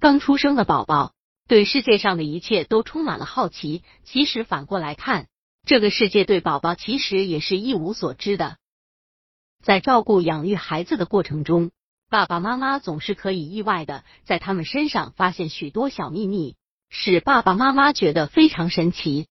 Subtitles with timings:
[0.00, 1.12] 刚出生的宝宝
[1.46, 5.26] 对世界上的一切都充满了好奇，其实反过来看，
[5.66, 8.56] 这个世界对宝宝其实也是一无所知的。
[9.62, 11.70] 在照顾养育孩子的过程中，
[12.08, 16.56] 爸爸妈妈总是可以意外的在他们身上发现许多小秘密，
[16.88, 19.26] 使爸爸妈妈觉得非常神奇。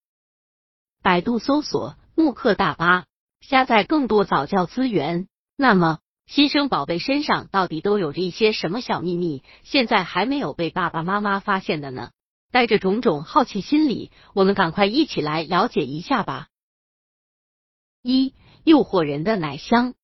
[1.01, 3.05] 百度搜索慕课大巴，
[3.41, 5.27] 下载更多早教资源。
[5.57, 5.97] 那么，
[6.29, 9.41] 新生宝贝身上到底都有着一些什么小秘密？
[9.63, 12.11] 现在还没有被爸爸妈妈发现的呢？
[12.51, 16.49] 带着种种好奇心理，我们赶快一起来了解一下吧。
[18.03, 19.95] 一、诱惑人的奶香。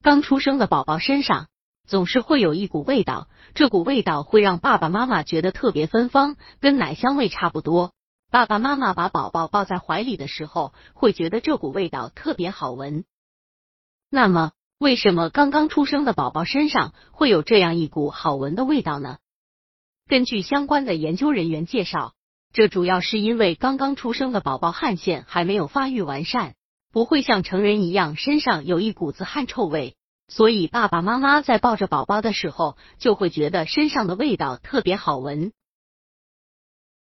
[0.00, 1.48] 刚出生的宝宝身上
[1.86, 7.92] 总是会有一股味道，这股味道会让爸爸妈妈觉得特别芬芳，跟奶香味差不多。
[8.30, 13.04] 爸爸妈妈把宝宝抱在怀里的时候，会觉得这股味道特别好闻。
[14.08, 19.18] 那么，为什么刚刚出生的宝宝身上会有这样一股好闻的味道呢？
[20.08, 22.14] 根据相关的研究人员介绍，
[22.52, 26.56] 这主要是因为刚刚出生的宝宝汗腺还没有发育完善，
[26.90, 29.94] 不会像成人一样身上有一股子汗臭味，
[30.26, 35.52] 所以爸爸妈妈在抱着宝宝的时候，就会觉得身上的味道特别好闻。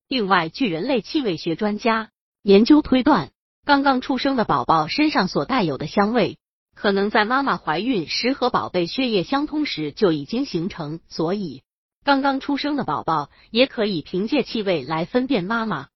[0.07, 2.11] 另外，据人类气味学专家
[2.43, 3.31] 研究推断，
[3.65, 6.37] 刚刚出生的宝宝身上所带有的香味，
[6.81, 11.63] 可能在妈妈怀孕时和宝贝血液相通时就已经形成，所以
[12.05, 15.89] 刚刚出生的宝宝也可以凭借气味来分辨妈妈。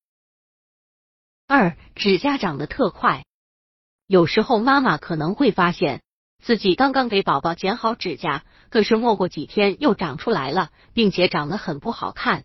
[1.47, 3.25] 二，指甲长得特快，
[4.07, 6.03] 有时候妈妈可能会发现
[6.43, 12.45] 自己刚刚给宝宝剪好指甲，可是没过几天又长出来了，并且长得很不好看。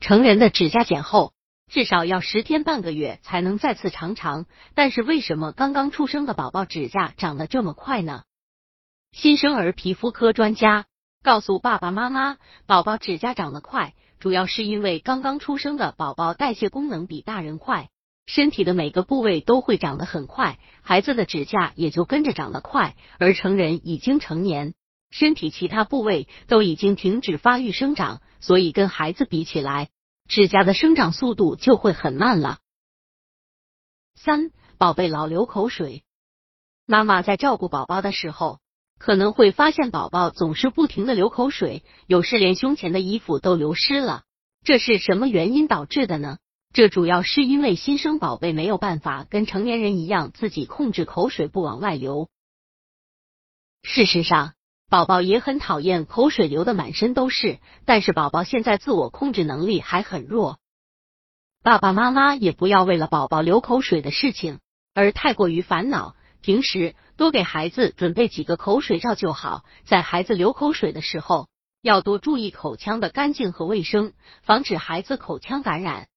[0.00, 1.32] 成人的指甲剪后
[1.70, 8.24] 至少要十天半个月才能再次长长，但是为什么刚刚出生的宝宝指甲长得这么快呢？
[9.12, 10.86] 新生儿皮肤科专家
[11.22, 17.88] 告诉爸爸妈妈，宝宝指甲长得快，主要是因为刚刚出生的宝宝代谢功能比大人快，
[18.26, 24.74] 身体的每个部位都会长得很快，孩子的指甲也就跟着长得快，而成人已经成年。
[25.12, 29.88] 身体其他部位都已经停止发育生长，所以跟孩子比起来，
[30.30, 32.60] 指甲的生长速度就会很慢了。
[34.14, 36.04] 三，宝贝老流口水，
[36.86, 38.60] 妈妈在照顾宝宝的时候，
[38.96, 44.22] 可能会发现宝宝总是不停的流口水，有时连胸前的衣服都流湿了。
[44.62, 46.38] 这是什么原因导致的呢？
[46.72, 52.28] 这主要是因为新生宝贝没有办法跟成年人一样自己控制口水不往外流。
[53.82, 54.54] 事实上。
[54.90, 60.58] 宝宝也很讨厌口水流的满身都是，但是宝宝现在自我控制能力还很弱。
[61.62, 64.58] 爸爸妈妈也不要为了宝宝流口水的事情
[64.92, 69.64] 而太过于烦恼，平时多给孩子准备几个口水罩就好。
[69.84, 71.48] 在孩子流口水的时候，
[71.82, 74.12] 要多注意口腔的干净和卫生，
[74.42, 76.08] 防止孩子口腔感染。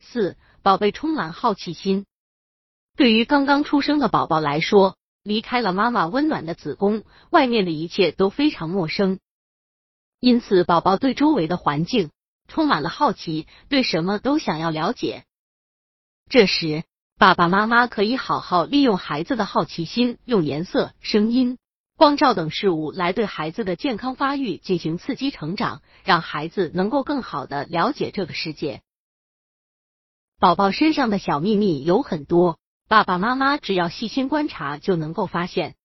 [0.00, 2.06] 四，宝贝充满好奇心，
[2.96, 4.96] 对于刚刚出生的宝宝来说。
[5.30, 9.20] 离开了妈妈温暖的子宫，外面的一切都非常陌生，
[10.18, 12.10] 因此宝宝对周围的环境
[12.48, 15.24] 充满了好奇，对什么都想要了解。
[16.28, 16.82] 这时，
[17.16, 21.58] 爸爸妈妈可以好好利用孩子的好奇心，用颜色、声音、
[21.96, 28.82] 光照等事物来对孩子的健康发育进行刺激成长，让孩子能够更好的了解这个世界。
[30.40, 32.58] 宝宝身上的小秘密有很多。
[32.90, 35.76] 爸爸妈妈只要细心观察，就能够发现。